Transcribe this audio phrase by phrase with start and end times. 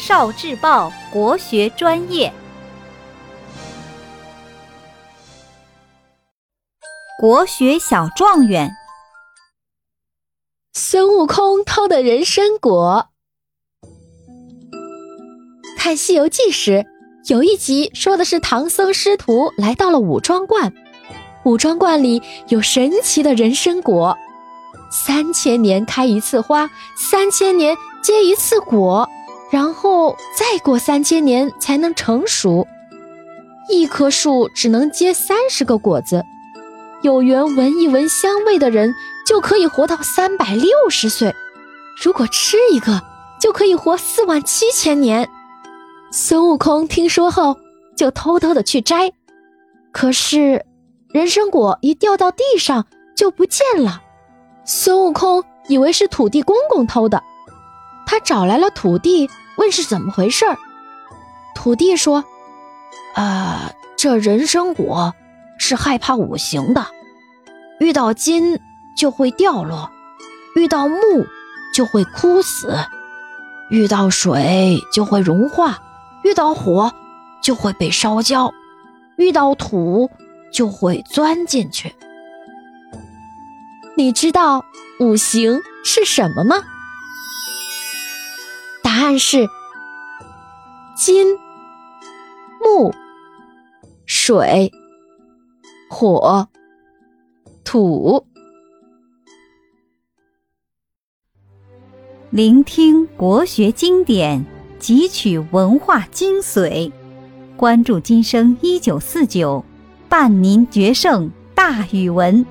[0.00, 2.32] 少智报国学专业，
[7.20, 8.70] 国学小状元，
[10.72, 13.10] 孙悟空偷的人参果。
[15.76, 16.86] 看《西游记》时，
[17.26, 20.72] 有一集说的是唐僧师徒来到了五庄观，
[21.44, 24.16] 五庄观里有神奇的人参果，
[24.90, 29.06] 三千年开一次花，三千年结一次果。
[29.50, 32.66] 然后再过三千年才能成熟，
[33.68, 36.24] 一棵树只能结三十个果子。
[37.02, 38.94] 有缘闻一闻香味的人
[39.26, 41.34] 就可以活到三百六十岁，
[42.00, 43.02] 如果吃一个，
[43.40, 45.28] 就可以活四万七千年。
[46.12, 47.56] 孙悟空听说后，
[47.96, 49.12] 就偷偷的去摘，
[49.92, 50.64] 可是
[51.08, 52.86] 人参果一掉到地上
[53.16, 54.02] 就不见了。
[54.64, 57.22] 孙悟空以为是土地公公偷的，
[58.10, 59.30] 他找来了土地。
[59.56, 60.56] 问是怎么回事儿？
[61.54, 62.24] 土地说
[63.14, 65.14] ：“啊，这人参果
[65.58, 66.86] 是害怕五行的，
[67.78, 68.58] 遇到金
[68.96, 69.90] 就会掉落，
[70.56, 70.96] 遇到木
[71.74, 72.74] 就会枯死，
[73.70, 75.78] 遇到水就会融化，
[76.24, 76.90] 遇到火
[77.42, 78.50] 就会被烧焦，
[79.16, 80.10] 遇到土
[80.50, 81.94] 就会钻进去。
[83.94, 84.64] 你知道
[85.00, 86.56] 五行是什么吗？”
[89.10, 89.48] 但是
[90.96, 91.36] 金、
[92.62, 92.94] 木、
[94.06, 94.70] 水、
[95.90, 96.48] 火、
[97.64, 98.24] 土。
[102.30, 104.46] 聆听国学经典，
[104.78, 106.92] 汲取文化精髓，
[107.56, 109.64] 关注今生一九四九，
[110.08, 112.46] 伴您决胜大语文。